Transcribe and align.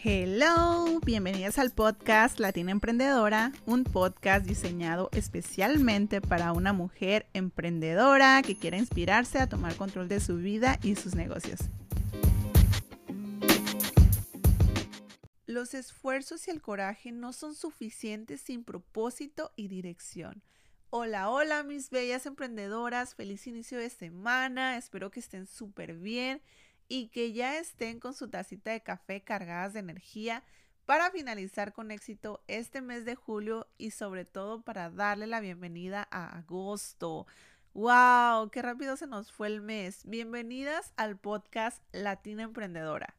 Hello, 0.00 1.00
bienvenidas 1.04 1.58
al 1.58 1.72
podcast 1.72 2.38
Latina 2.38 2.70
Emprendedora, 2.70 3.50
un 3.66 3.82
podcast 3.82 4.46
diseñado 4.46 5.08
especialmente 5.10 6.20
para 6.20 6.52
una 6.52 6.72
mujer 6.72 7.26
emprendedora 7.32 8.40
que 8.42 8.56
quiera 8.56 8.76
inspirarse 8.76 9.40
a 9.40 9.48
tomar 9.48 9.74
control 9.74 10.06
de 10.06 10.20
su 10.20 10.36
vida 10.36 10.78
y 10.84 10.94
sus 10.94 11.16
negocios. 11.16 11.58
Los 15.46 15.74
esfuerzos 15.74 16.46
y 16.46 16.52
el 16.52 16.62
coraje 16.62 17.10
no 17.10 17.32
son 17.32 17.56
suficientes 17.56 18.40
sin 18.40 18.62
propósito 18.62 19.50
y 19.56 19.66
dirección. 19.66 20.44
Hola, 20.90 21.28
hola 21.28 21.64
mis 21.64 21.90
bellas 21.90 22.24
emprendedoras, 22.24 23.16
feliz 23.16 23.48
inicio 23.48 23.78
de 23.78 23.90
semana, 23.90 24.76
espero 24.76 25.10
que 25.10 25.18
estén 25.18 25.46
súper 25.46 25.96
bien 25.96 26.40
y 26.88 27.08
que 27.08 27.32
ya 27.32 27.58
estén 27.58 28.00
con 28.00 28.14
su 28.14 28.28
tacita 28.28 28.70
de 28.70 28.82
café 28.82 29.22
cargadas 29.22 29.74
de 29.74 29.80
energía 29.80 30.42
para 30.86 31.10
finalizar 31.10 31.74
con 31.74 31.90
éxito 31.90 32.42
este 32.48 32.80
mes 32.80 33.04
de 33.04 33.14
julio 33.14 33.68
y 33.76 33.90
sobre 33.90 34.24
todo 34.24 34.62
para 34.62 34.88
darle 34.88 35.26
la 35.26 35.40
bienvenida 35.40 36.08
a 36.10 36.38
agosto. 36.38 37.26
¡Wow! 37.74 38.50
¡Qué 38.50 38.62
rápido 38.62 38.96
se 38.96 39.06
nos 39.06 39.30
fue 39.30 39.48
el 39.48 39.60
mes! 39.60 40.00
Bienvenidas 40.06 40.94
al 40.96 41.18
podcast 41.18 41.82
Latina 41.92 42.44
Emprendedora. 42.44 43.17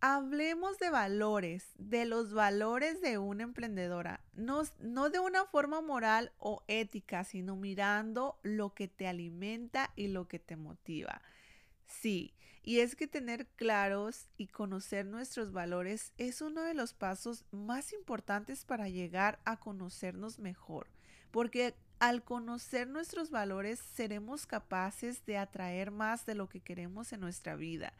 Hablemos 0.00 0.78
de 0.78 0.90
valores, 0.90 1.72
de 1.78 2.04
los 2.04 2.32
valores 2.32 3.00
de 3.00 3.18
una 3.18 3.44
emprendedora, 3.44 4.20
no, 4.34 4.62
no, 4.80 5.08
de 5.08 5.18
una 5.18 5.46
forma 5.46 5.80
moral 5.80 6.32
o 6.38 6.62
ética, 6.68 7.24
sino 7.24 7.56
mirando 7.56 8.38
lo 8.42 8.74
que 8.74 8.88
te 8.88 9.08
alimenta 9.08 9.92
y 9.96 10.08
lo 10.08 10.28
que 10.28 10.38
te 10.38 10.56
motiva. 10.56 11.22
Sí, 11.86 12.34
y 12.62 12.80
es 12.80 12.96
que 12.96 13.06
tener 13.06 13.46
claros 13.46 14.28
y 14.36 14.48
conocer 14.48 15.06
nuestros 15.06 15.52
valores 15.52 16.12
es 16.18 16.42
uno 16.42 16.62
de 16.62 16.74
los 16.74 16.92
pasos 16.92 17.44
más 17.52 17.92
importantes 17.92 18.64
para 18.64 18.88
llegar 18.88 19.38
a 19.44 19.58
conocernos 19.58 20.40
mejor, 20.40 20.88
porque 21.30 21.74
al 22.00 22.22
conocer 22.22 22.88
nuestros 22.88 23.30
valores 23.30 23.78
seremos 23.78 24.46
capaces 24.46 25.24
de 25.24 25.38
atraer 25.38 25.90
más 25.90 26.26
de 26.26 26.34
lo 26.34 26.48
que 26.48 26.60
queremos 26.60 27.12
en 27.12 27.20
nuestra 27.20 27.56
vida. 27.56 27.94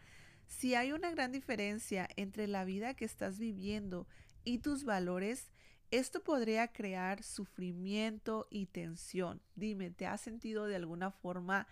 Si 0.47 0.75
hay 0.75 0.92
una 0.92 1.11
gran 1.11 1.33
diferencia 1.33 2.08
entre 2.16 2.47
la 2.47 2.64
vida 2.64 2.94
que 2.94 3.05
estás 3.05 3.39
viviendo 3.39 4.06
y 4.44 4.58
tus 4.58 4.84
valores, 4.84 5.50
esto 5.91 6.22
podría 6.22 6.69
crear 6.69 7.22
sufrimiento 7.22 8.47
y 8.50 8.67
tensión. 8.67 9.42
Dime, 9.55 9.91
¿te 9.91 10.06
has 10.06 10.20
sentido 10.20 10.67
de 10.67 10.77
alguna 10.77 11.11
forma 11.11 11.67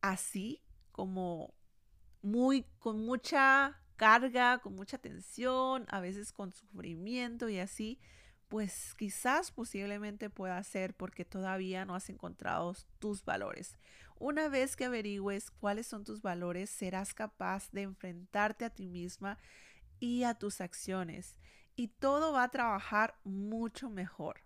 así, 0.00 0.62
como 0.92 1.54
muy 2.22 2.64
con 2.78 3.04
mucha 3.04 3.80
carga, 3.96 4.58
con 4.58 4.74
mucha 4.74 4.98
tensión, 4.98 5.86
a 5.88 6.00
veces 6.00 6.32
con 6.32 6.52
sufrimiento 6.52 7.48
y 7.48 7.58
así? 7.58 8.00
Pues 8.48 8.94
quizás 8.96 9.50
posiblemente 9.50 10.30
pueda 10.30 10.62
ser 10.62 10.94
porque 10.94 11.24
todavía 11.24 11.84
no 11.84 11.94
has 11.94 12.08
encontrado 12.10 12.74
tus 12.98 13.24
valores. 13.24 13.78
Una 14.18 14.48
vez 14.48 14.76
que 14.76 14.84
averigües 14.84 15.50
cuáles 15.50 15.86
son 15.86 16.04
tus 16.04 16.22
valores, 16.22 16.70
serás 16.70 17.14
capaz 17.14 17.70
de 17.72 17.82
enfrentarte 17.82 18.64
a 18.64 18.70
ti 18.70 18.86
misma 18.88 19.38
y 20.00 20.24
a 20.24 20.34
tus 20.34 20.60
acciones 20.60 21.36
y 21.76 21.88
todo 21.88 22.32
va 22.32 22.44
a 22.44 22.50
trabajar 22.50 23.18
mucho 23.24 23.90
mejor. 23.90 24.40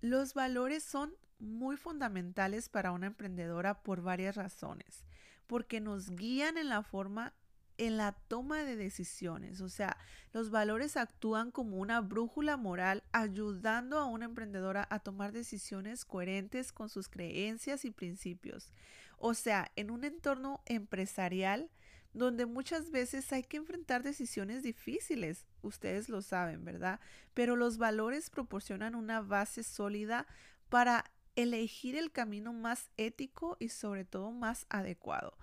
Los 0.00 0.34
valores 0.34 0.84
son 0.84 1.14
muy 1.38 1.76
fundamentales 1.76 2.68
para 2.68 2.92
una 2.92 3.06
emprendedora 3.06 3.82
por 3.82 4.02
varias 4.02 4.36
razones, 4.36 5.04
porque 5.46 5.80
nos 5.80 6.10
guían 6.10 6.56
en 6.56 6.68
la 6.68 6.82
forma 6.82 7.34
en 7.78 7.96
la 7.96 8.12
toma 8.12 8.64
de 8.64 8.74
decisiones. 8.74 9.60
O 9.60 9.68
sea, 9.68 9.96
los 10.32 10.50
valores 10.50 10.96
actúan 10.96 11.52
como 11.52 11.76
una 11.76 12.00
brújula 12.00 12.56
moral 12.56 13.04
ayudando 13.12 13.98
a 13.98 14.06
una 14.06 14.24
emprendedora 14.24 14.86
a 14.90 14.98
tomar 14.98 15.30
decisiones 15.30 16.04
coherentes 16.04 16.72
con 16.72 16.88
sus 16.88 17.08
creencias 17.08 17.84
y 17.84 17.92
principios. 17.92 18.72
O 19.18 19.34
sea, 19.34 19.70
en 19.76 19.90
un 19.90 20.04
entorno 20.04 20.62
empresarial 20.66 21.70
donde 22.14 22.46
muchas 22.46 22.90
veces 22.90 23.32
hay 23.32 23.42
que 23.42 23.58
enfrentar 23.58 24.02
decisiones 24.02 24.62
difíciles, 24.62 25.46
ustedes 25.62 26.08
lo 26.08 26.22
saben, 26.22 26.64
¿verdad? 26.64 27.00
Pero 27.34 27.54
los 27.56 27.78
valores 27.78 28.30
proporcionan 28.30 28.94
una 28.94 29.20
base 29.20 29.62
sólida 29.62 30.26
para 30.68 31.04
elegir 31.36 31.96
el 31.96 32.10
camino 32.10 32.52
más 32.52 32.90
ético 32.96 33.56
y 33.60 33.68
sobre 33.68 34.04
todo 34.04 34.32
más 34.32 34.66
adecuado. 34.70 35.36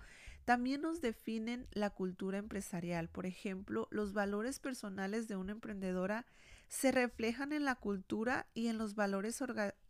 También 0.44 0.82
nos 0.82 1.00
definen 1.00 1.66
la 1.72 1.90
cultura 1.90 2.38
empresarial. 2.38 3.08
Por 3.08 3.26
ejemplo, 3.26 3.88
los 3.90 4.12
valores 4.12 4.58
personales 4.60 5.26
de 5.28 5.36
una 5.36 5.52
emprendedora 5.52 6.26
se 6.68 6.92
reflejan 6.92 7.52
en 7.52 7.64
la 7.64 7.74
cultura 7.74 8.46
y 8.54 8.68
en 8.68 8.78
los 8.78 8.94
valores 8.94 9.42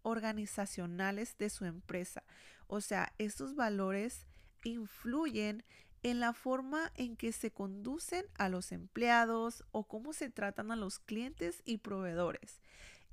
organizacionales 0.02 1.36
de 1.38 1.50
su 1.50 1.64
empresa. 1.64 2.22
O 2.66 2.80
sea, 2.80 3.12
estos 3.18 3.54
valores 3.54 4.26
influyen 4.64 5.64
en 6.02 6.20
la 6.20 6.32
forma 6.32 6.92
en 6.94 7.16
que 7.16 7.32
se 7.32 7.50
conducen 7.50 8.26
a 8.36 8.48
los 8.48 8.72
empleados 8.72 9.64
o 9.72 9.84
cómo 9.84 10.12
se 10.12 10.30
tratan 10.30 10.70
a 10.70 10.76
los 10.76 10.98
clientes 10.98 11.62
y 11.64 11.78
proveedores. 11.78 12.60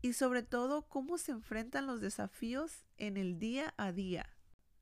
Y 0.02 0.14
sobre 0.14 0.44
todo, 0.44 0.84
cómo 0.84 1.18
se 1.18 1.32
enfrentan 1.32 1.88
los 1.88 2.02
desafíos 2.02 2.84
en 2.98 3.18
el 3.18 3.40
día 3.40 3.74
a 3.78 3.92
día. 3.92 4.30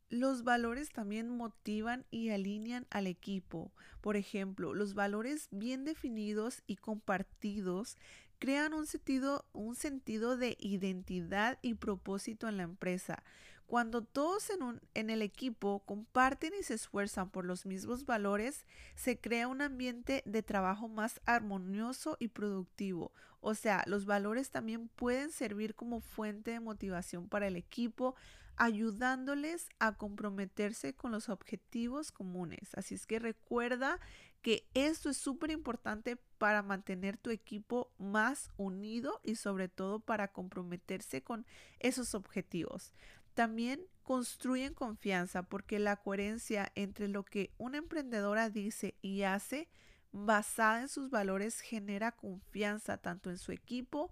Los 0.10 0.44
valores 0.44 0.90
también 0.90 1.30
motivan 1.30 2.06
y 2.12 2.32
alinean 2.32 2.86
al 2.90 3.08
equipo. 3.08 3.72
Por 4.02 4.18
ejemplo, 4.18 4.74
los 4.74 4.94
valores 4.94 5.48
bien 5.52 5.86
definidos 5.86 6.64
y 6.68 6.76
compartidos 6.76 7.96
crean 8.42 8.74
un 8.74 8.88
sentido, 8.88 9.46
un 9.54 9.76
sentido 9.76 10.36
de 10.36 10.58
identidad 10.60 11.60
y 11.62 11.76
propósito 11.76 12.50
en 12.50 12.58
la 12.58 12.64
empresa. 12.64 13.24
Cuando 13.68 14.02
todos 14.02 14.50
en, 14.50 14.82
en, 14.96 15.12
el 15.12 15.22
equipo 15.22 15.84
comparten 15.86 16.52
y 16.60 16.64
se 16.64 16.74
esfuerzan 16.74 17.30
por 17.30 17.46
los 17.46 17.68
mismos 17.68 18.08
valores, 18.08 18.66
se 18.96 19.20
crea 19.20 19.48
un 19.48 19.62
ambiente 19.62 20.24
de 20.26 20.42
trabajo 20.42 20.90
más 20.90 21.22
armonioso 21.26 22.18
y 22.20 22.30
productivo. 22.30 23.14
O 23.42 23.54
sea, 23.54 23.84
los 23.86 24.06
valores 24.06 24.50
también 24.50 24.88
pueden 24.88 25.32
servir 25.32 25.76
como 25.76 26.02
fuente 26.02 26.50
de 26.50 26.60
motivación 26.60 27.30
para 27.30 27.48
el 27.48 27.56
equipo, 27.56 28.16
ayudándoles 28.58 29.70
a 29.80 29.94
comprometerse 29.94 30.94
con 30.94 31.12
los 31.12 31.30
objetivos 31.30 32.12
comunes. 32.12 32.70
Así 32.76 32.96
es 32.96 33.06
que 33.06 33.20
recuerda 33.20 34.00
que 34.42 34.68
esto 34.74 35.10
es 35.10 35.18
súper 35.18 35.52
importante 35.52 36.18
para 36.38 36.64
mantener 36.64 37.18
tu 37.18 37.30
equipo 37.30 37.92
más 37.98 38.50
unido 38.58 39.20
y 39.24 39.36
sobre 39.36 39.70
todo 39.70 40.00
para 40.00 40.30
comprometerse 40.30 41.22
con 41.22 41.46
esos 41.80 42.16
objetivos. 42.16 42.94
También 43.34 43.86
construyen 44.04 44.74
confianza 44.74 45.44
porque 45.44 45.80
la 45.80 45.96
coherencia 45.96 46.72
entre 46.76 47.08
lo 47.08 47.24
que 47.24 47.52
una 47.58 47.78
emprendedora 47.78 48.50
dice 48.50 48.96
y 49.02 49.24
hace 49.24 49.70
basada 50.12 50.82
en 50.82 50.90
sus 50.90 51.10
valores 51.10 51.62
genera 51.62 52.12
confianza 52.12 52.98
tanto 52.98 53.30
en 53.30 53.38
su 53.38 53.52
equipo 53.52 54.12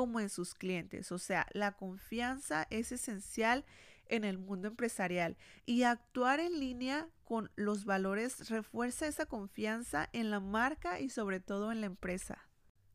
como 0.00 0.18
en 0.18 0.30
sus 0.30 0.54
clientes. 0.54 1.12
O 1.12 1.18
sea, 1.18 1.46
la 1.52 1.72
confianza 1.72 2.66
es 2.70 2.90
esencial 2.90 3.66
en 4.06 4.24
el 4.24 4.38
mundo 4.38 4.68
empresarial 4.68 5.36
y 5.66 5.82
actuar 5.82 6.40
en 6.40 6.58
línea 6.58 7.06
con 7.22 7.50
los 7.54 7.84
valores 7.84 8.48
refuerza 8.48 9.06
esa 9.06 9.26
confianza 9.26 10.08
en 10.14 10.30
la 10.30 10.40
marca 10.40 11.00
y 11.00 11.10
sobre 11.10 11.38
todo 11.38 11.70
en 11.70 11.82
la 11.82 11.86
empresa. 11.86 12.48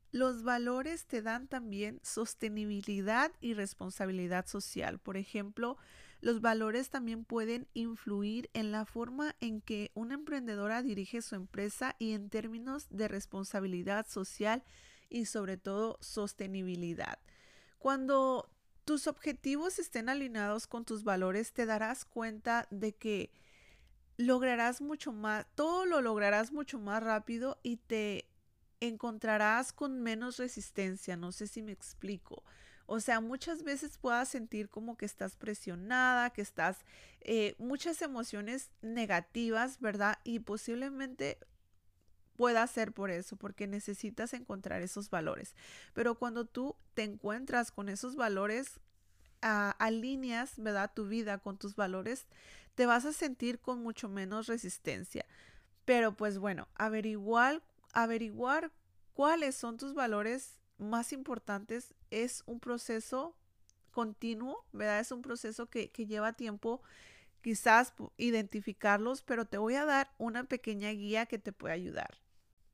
Los 0.10 0.42
valores 0.42 1.06
te 1.06 1.22
dan 1.22 1.48
también 1.48 2.00
sostenibilidad 2.02 3.32
y 3.40 3.54
responsabilidad 3.54 4.48
social. 4.48 4.98
Por 4.98 5.18
ejemplo, 5.18 5.78
los 6.22 6.42
valores 6.42 6.90
también 6.90 7.24
pueden 7.24 7.68
influir 7.76 8.50
en 8.54 8.72
la 8.72 8.86
forma 8.86 9.36
en 9.42 9.62
que 9.62 9.92
una 9.94 10.16
emprendedora 10.16 10.82
dirige 10.82 11.22
su 11.22 11.36
empresa 11.36 11.96
y 12.00 12.14
en 12.14 12.32
términos 12.32 12.88
de 12.90 13.08
responsabilidad 13.08 14.08
social 14.08 14.64
y 15.16 15.26
sobre 15.26 15.56
todo 15.56 15.98
sostenibilidad. 16.02 17.20
Cuando 17.80 18.50
tus 18.84 19.08
objetivos 19.08 19.80
estén 19.80 20.10
alineados 20.10 20.68
con 20.68 20.84
tus 20.84 21.06
valores, 21.06 21.54
te 21.54 21.66
darás 21.66 22.04
cuenta 22.04 22.68
de 22.70 22.94
que 22.94 23.32
lograrás 24.18 24.82
mucho 24.82 25.14
más, 25.14 25.46
todo 25.56 25.86
lo 25.86 26.02
lograrás 26.02 26.52
mucho 26.52 26.80
más 26.80 27.02
rápido 27.02 27.58
y 27.64 27.78
te 27.78 28.28
encontrarás 28.82 29.72
con 29.72 30.02
menos 30.02 30.36
resistencia. 30.36 31.16
No 31.16 31.32
sé 31.32 31.48
si 31.48 31.64
me 31.64 31.72
explico. 31.72 32.44
O 32.86 33.00
sea, 33.00 33.22
muchas 33.22 33.64
veces 33.64 33.98
puedas 33.98 34.28
sentir 34.28 34.68
como 34.68 34.98
que 34.98 35.06
estás 35.06 35.38
presionada, 35.38 36.32
que 36.32 36.42
estás 36.42 36.84
eh, 37.22 37.56
muchas 37.58 38.02
emociones 38.02 38.70
negativas, 38.82 39.80
¿verdad? 39.80 40.20
Y 40.26 40.40
posiblemente 40.40 41.38
pueda 42.36 42.66
ser 42.68 42.92
por 42.92 43.12
eso, 43.12 43.36
porque 43.36 43.68
necesitas 43.68 44.34
encontrar 44.34 44.82
esos 44.82 45.10
valores. 45.10 45.56
Pero 45.94 46.16
cuando 46.16 46.46
tú 46.46 46.76
te 46.94 47.04
encuentras 47.04 47.72
con 47.72 47.90
esos 47.90 48.16
valores, 48.16 48.80
alineas, 49.42 50.54
¿verdad? 50.58 50.92
Tu 50.94 51.08
vida 51.08 51.38
con 51.38 51.58
tus 51.58 51.76
valores, 51.76 52.28
te 52.74 52.86
vas 52.86 53.06
a 53.06 53.14
sentir 53.14 53.60
con 53.60 53.84
mucho 53.84 54.10
menos 54.10 54.48
resistencia. 54.48 55.26
Pero 55.86 56.16
pues 56.16 56.40
bueno, 56.40 56.68
averiguar, 56.76 57.62
averiguar 57.94 58.72
cuáles 59.14 59.56
son 59.56 59.78
tus 59.78 59.94
valores 59.94 60.60
más 60.78 61.14
importantes 61.14 61.94
es 62.10 62.44
un 62.48 62.60
proceso 62.60 63.38
continuo, 63.92 64.66
¿verdad? 64.74 65.00
Es 65.00 65.12
un 65.12 65.22
proceso 65.22 65.70
que 65.70 65.90
lleva 66.06 66.34
tiempo 66.34 66.82
quizás 67.42 67.94
identificarlos, 68.18 69.22
pero 69.22 69.46
te 69.46 69.60
voy 69.60 69.76
a 69.76 69.86
dar 69.86 70.12
una 70.18 70.46
pequeña 70.46 70.90
guía 70.90 71.28
que 71.28 71.38
te 71.38 71.54
puede 71.54 71.76
ayudar. 71.76 72.25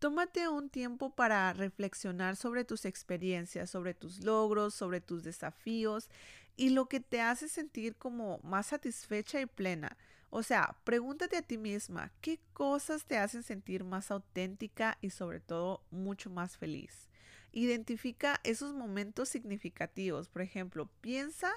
Tómate 0.01 0.49
un 0.49 0.71
tiempo 0.71 1.13
para 1.13 1.53
reflexionar 1.53 2.35
sobre 2.35 2.65
tus 2.65 2.85
experiencias, 2.85 3.69
sobre 3.69 3.93
tus 3.93 4.23
logros, 4.23 4.73
sobre 4.73 4.99
tus 4.99 5.21
desafíos 5.21 6.09
y 6.57 6.71
lo 6.71 6.89
que 6.89 7.01
te 7.01 7.21
hace 7.21 7.47
sentir 7.47 7.95
como 7.95 8.39
más 8.39 8.65
satisfecha 8.65 9.39
y 9.39 9.45
plena. 9.45 9.95
O 10.31 10.41
sea, 10.41 10.75
pregúntate 10.85 11.37
a 11.37 11.43
ti 11.43 11.59
misma, 11.59 12.11
¿qué 12.19 12.39
cosas 12.53 13.05
te 13.05 13.19
hacen 13.19 13.43
sentir 13.43 13.83
más 13.83 14.09
auténtica 14.09 14.97
y 15.01 15.11
sobre 15.11 15.39
todo 15.39 15.83
mucho 15.91 16.31
más 16.31 16.57
feliz? 16.57 17.07
Identifica 17.51 18.39
esos 18.43 18.73
momentos 18.73 19.29
significativos. 19.29 20.29
Por 20.29 20.41
ejemplo, 20.41 20.89
piensa 21.01 21.51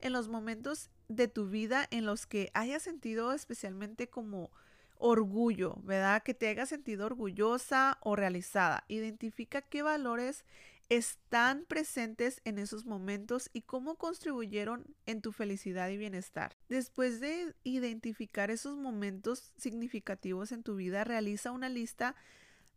en 0.00 0.14
los 0.14 0.26
momentos 0.28 0.88
de 1.08 1.28
tu 1.28 1.50
vida 1.50 1.86
en 1.90 2.06
los 2.06 2.24
que 2.24 2.50
hayas 2.54 2.82
sentido 2.82 3.34
especialmente 3.34 4.08
como 4.08 4.50
orgullo, 5.00 5.76
¿verdad? 5.82 6.22
Que 6.22 6.34
te 6.34 6.48
haga 6.48 6.66
sentido 6.66 7.06
orgullosa 7.06 7.98
o 8.02 8.16
realizada. 8.16 8.84
Identifica 8.88 9.62
qué 9.62 9.82
valores 9.82 10.44
están 10.90 11.64
presentes 11.66 12.42
en 12.44 12.58
esos 12.58 12.84
momentos 12.84 13.48
y 13.52 13.62
cómo 13.62 13.94
contribuyeron 13.94 14.84
en 15.06 15.22
tu 15.22 15.32
felicidad 15.32 15.88
y 15.88 15.96
bienestar. 15.96 16.56
Después 16.68 17.20
de 17.20 17.54
identificar 17.62 18.50
esos 18.50 18.76
momentos 18.76 19.52
significativos 19.56 20.50
en 20.50 20.64
tu 20.64 20.76
vida, 20.76 21.04
realiza 21.04 21.52
una 21.52 21.68
lista 21.68 22.16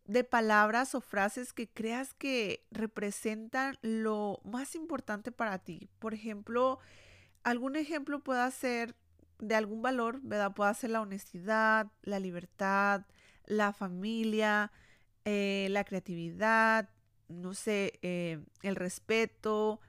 de 0.05 0.23
palabras 0.23 0.93
o 0.95 1.01
frases 1.01 1.53
que 1.53 1.67
creas 1.67 2.13
que 2.13 2.65
representan 2.71 3.77
lo 3.81 4.41
más 4.43 4.75
importante 4.75 5.31
para 5.31 5.57
ti. 5.59 5.89
Por 5.97 6.13
ejemplo, 6.13 6.77
algún 7.43 7.75
ejemplo 7.75 8.19
puede 8.19 8.49
ser 8.51 8.95
de 9.47 9.55
algún 9.55 9.81
valor, 9.81 10.19
¿verdad? 10.23 10.53
Puede 10.53 10.73
ser 10.73 10.91
la 10.91 11.01
honestidad, 11.01 11.91
la 12.01 12.19
libertad, 12.19 13.05
la 13.45 13.73
familia, 13.73 14.71
eh, 15.25 15.67
la 15.69 15.83
creatividad, 15.83 16.89
no 17.27 17.53
sé, 17.53 17.99
eh, 18.01 18.39
el 18.61 18.75
respeto, 18.75 19.79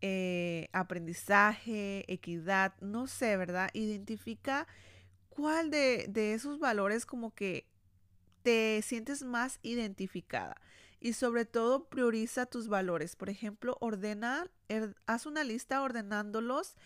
eh, 0.00 0.68
aprendizaje, 0.72 2.04
equidad, 2.12 2.74
no 2.80 3.06
sé, 3.06 3.36
¿verdad? 3.36 3.70
Identifica 3.72 4.66
cuál 5.28 5.70
de, 5.70 6.06
de 6.08 6.34
esos 6.34 6.58
valores 6.58 7.06
como 7.06 7.34
que 7.34 7.66
te 8.42 8.80
sientes 8.82 9.22
más 9.22 9.58
identificada 9.62 10.56
y 11.00 11.12
sobre 11.12 11.44
todo 11.44 11.88
prioriza 11.88 12.46
tus 12.46 12.68
valores. 12.68 13.16
Por 13.16 13.28
ejemplo, 13.28 13.76
ordena, 13.80 14.50
er, 14.68 14.96
haz 15.06 15.26
una 15.26 15.44
lista 15.44 15.82
ordenándolos 15.82 16.76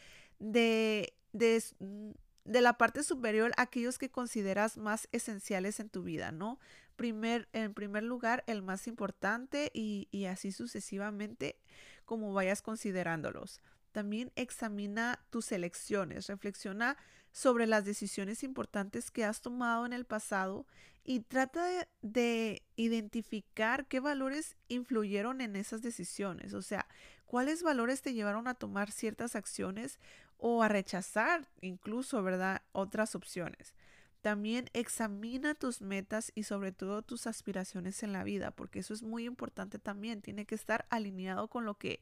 de 0.41 1.15
Mm, 1.33 2.11
de, 2.45 2.61
la 2.61 2.75
parte 2.75 3.03
superior 3.03 3.53
aquellos 3.57 3.99
que 3.99 4.11
consideras 4.11 4.77
más 4.77 5.09
esenciales 5.13 5.79
en 5.79 5.89
tu 5.89 6.03
vida, 6.03 6.33
¿no? 6.33 6.59
Primer, 6.97 7.49
en 7.53 7.75
primer 7.75 8.03
lugar, 8.03 8.43
el 8.47 8.63
más 8.63 8.87
importante 8.87 9.71
y, 9.73 10.09
y 10.11 10.25
así 10.25 10.53
sucesivamente 10.53 11.57
como 12.05 12.33
vayas 12.33 12.63
considerándolos. 12.63 13.61
También 13.93 14.33
examina 14.37 15.25
tus 15.31 15.53
elecciones, 15.53 16.27
reflexiona 16.27 16.97
sobre 17.33 17.67
las 17.67 17.85
decisiones 17.85 18.43
importantes 18.43 19.11
que 19.11 19.25
has 19.25 19.41
tomado 19.41 19.87
en 19.87 19.93
el 19.93 20.05
pasado 20.05 20.67
y 21.05 21.21
trata 21.21 21.65
de, 21.67 21.89
de, 22.03 22.63
identificar 22.77 23.87
qué 23.87 24.01
valores 24.01 24.57
influyeron 24.69 25.41
en 25.41 25.57
esas 25.57 25.83
decisiones, 25.83 26.55
o 26.55 26.63
sea, 26.63 26.87
cuáles 27.27 27.63
valores 27.63 28.03
te 28.03 28.13
llevaron 28.13 28.49
a 28.49 28.55
tomar 28.55 28.91
ciertas 28.91 29.37
acciones 29.37 30.01
o 30.41 30.63
a 30.63 30.69
rechazar 30.69 31.47
incluso, 31.61 32.23
¿verdad? 32.23 32.63
Otras 32.73 33.15
opciones. 33.15 33.75
También 34.23 34.69
examina 34.75 35.55
tus 35.55 35.81
metas 35.81 36.33
y 36.35 36.43
sobre 36.43 36.73
todo 36.73 37.03
tus 37.03 37.27
aspiraciones 37.27 38.03
en 38.03 38.13
la 38.13 38.25
vida, 38.25 38.51
porque 38.51 38.81
eso 38.81 38.93
es 38.93 39.03
muy 39.03 39.25
importante 39.25 39.79
también. 39.79 40.21
Tiene 40.21 40.45
que 40.45 40.55
estar 40.55 40.87
alineado 40.91 41.49
con 41.49 41.65
lo 41.65 41.75
que, 41.75 42.01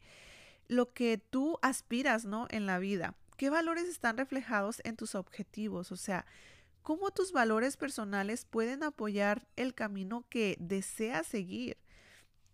lo 0.66 0.92
que 0.92 1.18
tú 1.18 1.58
aspiras, 1.62 2.24
¿no? 2.24 2.46
En 2.50 2.66
la 2.66 2.78
vida. 2.78 3.14
¿Qué 3.36 3.50
valores 3.50 3.88
están 3.88 4.16
reflejados 4.16 4.80
en 4.84 4.96
tus 4.96 5.14
objetivos? 5.14 5.92
O 5.92 5.96
sea, 5.96 6.26
¿cómo 6.82 7.12
tus 7.12 7.30
valores 7.30 7.76
personales 7.76 8.44
pueden 8.44 8.82
apoyar 8.82 9.46
el 9.54 9.74
camino 9.74 10.24
que 10.28 10.56
deseas 10.58 11.26
seguir? 11.26 11.76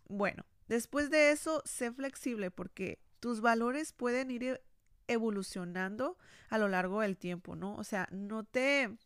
Bueno, 0.08 0.44
después 0.68 1.08
de 1.08 1.30
eso, 1.30 1.62
sé 1.64 1.90
flexible 1.90 2.50
porque 2.50 2.98
tus 3.18 3.40
valores 3.40 3.94
pueden 3.94 4.30
ir 4.30 4.60
evolucionando 5.08 6.18
a 6.48 6.58
lo 6.58 6.68
largo 6.68 7.00
del 7.00 7.16
tiempo, 7.16 7.56
¿no? 7.56 7.74
O 7.76 7.84
sea, 7.84 8.08
no 8.10 8.44
te... 8.44 8.96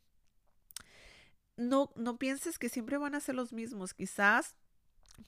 No, 1.56 1.91
no 1.97 2.19
pienses 2.19 2.59
que 2.59 2.69
siempre 2.69 2.99
van 2.99 3.15
a 3.15 3.21
ser 3.21 3.35
los 3.35 3.53
mismos. 3.53 3.93
Quizás 3.93 4.55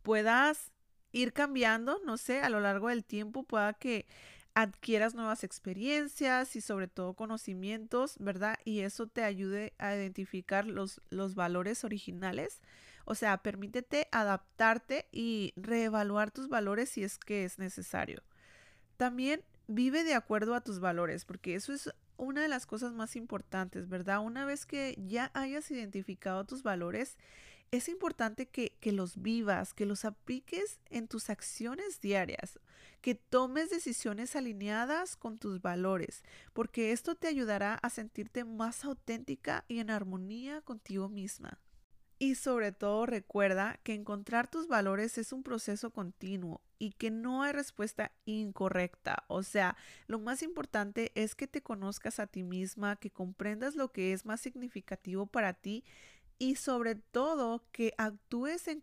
puedas 0.02 0.70
ir 1.12 1.32
cambiando, 1.32 2.00
no 2.04 2.16
sé, 2.16 2.40
a 2.40 2.50
lo 2.50 2.60
largo 2.60 2.88
del 2.88 3.04
tiempo, 3.04 3.42
pueda 3.42 3.72
que 3.74 4.06
adquieras 4.54 5.14
nuevas 5.14 5.44
experiencias 5.44 6.56
y 6.56 6.60
sobre 6.60 6.88
todo 6.88 7.14
conocimientos, 7.14 8.16
¿verdad? 8.18 8.56
Y 8.64 8.80
eso 8.80 9.06
te 9.06 9.22
ayude 9.22 9.74
a 9.78 9.94
identificar 9.94 10.66
los, 10.66 11.00
los 11.10 11.34
valores 11.34 11.84
originales. 11.84 12.60
O 13.04 13.14
sea, 13.14 13.38
permítete 13.38 14.08
adaptarte 14.12 15.08
y 15.12 15.52
reevaluar 15.56 16.30
tus 16.30 16.48
valores 16.48 16.90
si 16.90 17.02
es 17.04 17.18
que 17.18 17.44
es 17.44 17.58
necesario. 17.58 18.22
También 18.96 19.42
vive 19.70 20.02
de 20.02 20.14
acuerdo 20.14 20.54
a 20.54 20.60
tus 20.60 20.80
valores, 20.80 21.24
porque 21.24 21.54
eso 21.54 21.72
es 21.72 21.90
una 22.16 22.42
de 22.42 22.48
las 22.48 22.66
cosas 22.66 22.92
más 22.92 23.14
importantes, 23.14 23.88
¿verdad? 23.88 24.20
Una 24.20 24.44
vez 24.44 24.66
que 24.66 24.96
ya 25.06 25.30
hayas 25.32 25.70
identificado 25.70 26.44
tus 26.44 26.62
valores, 26.64 27.16
es 27.70 27.88
importante 27.88 28.46
que, 28.46 28.72
que, 28.80 28.90
los 28.90 29.22
vivas, 29.22 29.72
que 29.72 29.86
los 29.86 30.04
apliques 30.04 30.80
en 30.90 31.06
tus 31.06 31.30
acciones 31.30 32.00
diarias, 32.00 32.58
que 33.00 33.14
tomes 33.14 33.70
decisiones 33.70 34.34
alineadas 34.34 35.16
con 35.16 35.38
tus 35.38 35.62
valores, 35.62 36.24
porque 36.52 36.90
esto 36.90 37.14
te 37.14 37.28
ayudará 37.28 37.74
a 37.74 37.90
sentirte 37.90 38.44
más 38.44 38.84
auténtica 38.84 39.64
y 39.68 39.78
en 39.78 39.90
armonía 39.90 40.62
contigo 40.62 41.08
misma. 41.08 41.60
Y 42.22 42.34
sobre 42.34 42.70
todo 42.70 43.06
recuerda 43.06 43.80
que 43.82 43.94
encontrar 43.94 44.46
tus 44.46 44.68
valores 44.68 45.16
es 45.16 45.32
un 45.32 45.42
proceso 45.42 45.90
continuo 45.90 46.60
y 46.78 46.92
que 46.92 47.10
no 47.10 47.42
hay 47.42 47.52
respuesta 47.52 48.12
incorrecta. 48.26 49.24
O 49.28 49.42
sea, 49.42 49.74
lo 50.06 50.18
más 50.18 50.42
importante 50.42 51.12
es 51.14 51.34
que 51.34 51.46
te 51.46 51.62
conozcas 51.62 52.20
a 52.20 52.26
ti 52.26 52.42
misma, 52.42 52.96
que 52.96 53.10
comprendas 53.10 53.74
lo 53.74 53.90
que 53.90 54.12
es 54.12 54.26
más 54.26 54.42
significativo 54.42 55.24
para 55.24 55.54
ti 55.54 55.82
y 56.38 56.56
sobre 56.56 56.94
todo 56.94 57.64
que 57.72 57.94
actúes 57.96 58.68
en, 58.68 58.82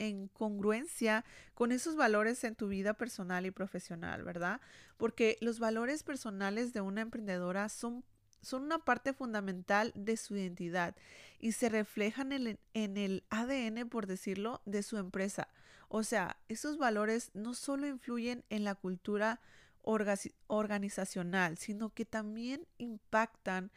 en 0.00 0.26
congruencia 0.26 1.24
con 1.54 1.70
esos 1.70 1.94
valores 1.94 2.42
en 2.42 2.56
tu 2.56 2.66
vida 2.66 2.94
personal 2.94 3.46
y 3.46 3.52
profesional, 3.52 4.24
¿verdad? 4.24 4.60
Porque 4.96 5.38
los 5.40 5.60
valores 5.60 6.02
personales 6.02 6.72
de 6.72 6.80
una 6.80 7.02
emprendedora 7.02 7.68
son 7.68 8.04
son 8.44 8.62
una 8.62 8.78
parte 8.78 9.12
fundamental 9.12 9.92
de 9.94 10.16
su 10.16 10.36
identidad 10.36 10.94
y 11.40 11.52
se 11.52 11.68
reflejan 11.68 12.32
en 12.32 12.96
el, 12.96 13.24
ADN, 13.30 13.88
por 13.88 14.06
decirlo, 14.06 14.62
de 14.64 14.82
su 14.82 14.96
empresa. 14.96 15.48
O 15.88 16.02
sea, 16.02 16.36
esos 16.48 16.78
valores 16.78 17.30
no 17.34 17.54
solo 17.54 17.86
influyen 17.86 18.44
en 18.48 18.64
la 18.64 18.74
cultura 18.74 19.40
organizacional, 19.82 21.58
sino 21.58 21.90
que 21.90 22.04
también 22.04 22.66
impactan 22.78 23.70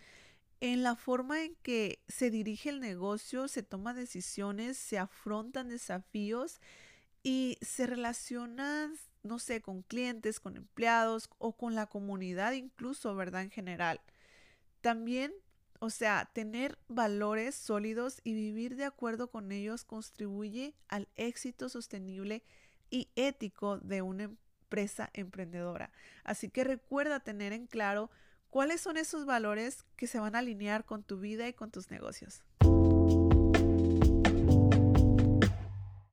en 0.61 0.81
la 0.81 0.95
forma 0.95 1.43
en 1.43 1.55
que 1.55 1.99
se 2.07 2.31
dirige 2.31 2.69
el 2.69 2.79
negocio, 2.79 3.47
se 3.47 3.63
toman 3.63 3.95
decisiones, 3.95 4.77
se 4.77 4.97
afrontan 4.97 5.67
desafíos 5.67 6.61
y 7.21 7.57
se 7.61 7.85
relacionan, 7.85 8.93
no 9.23 9.37
sé, 9.37 9.61
con 9.61 9.81
clientes, 9.81 10.39
con 10.39 10.55
empleados 10.55 11.29
o 11.37 11.57
con 11.57 11.75
la 11.75 11.87
comunidad 11.87 12.53
incluso, 12.53 13.13
¿verdad? 13.15 13.41
En 13.41 13.51
general. 13.51 13.99
También, 14.81 15.33
o 15.79 15.89
sea, 15.89 16.29
tener 16.33 16.77
valores 16.87 17.55
sólidos 17.55 18.21
y 18.23 18.33
vivir 18.33 18.75
de 18.75 18.85
acuerdo 18.85 19.29
con 19.29 19.51
ellos 19.51 19.83
contribuye 19.83 20.75
al 20.87 21.07
éxito 21.15 21.69
sostenible 21.69 22.43
y 22.89 23.09
ético 23.15 23.79
de 23.79 24.01
una 24.01 24.23
empresa 24.23 25.09
emprendedora. 25.13 25.91
Así 26.23 26.49
que 26.49 26.63
recuerda 26.63 27.19
tener 27.19 27.53
en 27.53 27.67
claro 27.67 28.09
cuáles 28.49 28.81
son 28.81 28.97
esos 28.97 29.25
valores 29.25 29.85
que 29.95 30.07
se 30.07 30.19
van 30.19 30.35
a 30.35 30.39
alinear 30.39 30.85
con 30.85 31.03
tu 31.03 31.19
vida 31.19 31.47
y 31.47 31.53
con 31.53 31.71
tus 31.71 31.91
negocios. 31.91 32.43